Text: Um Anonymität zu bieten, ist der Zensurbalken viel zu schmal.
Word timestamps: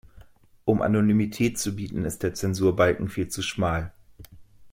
Um 0.65 0.81
Anonymität 0.81 1.59
zu 1.59 1.75
bieten, 1.75 2.05
ist 2.05 2.23
der 2.23 2.33
Zensurbalken 2.33 3.07
viel 3.07 3.27
zu 3.27 3.43
schmal. 3.43 3.93